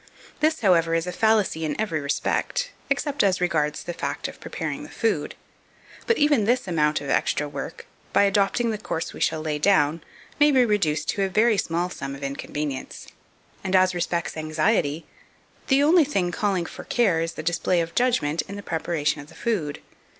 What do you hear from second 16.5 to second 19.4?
for care is the display of judgment in the preparation of the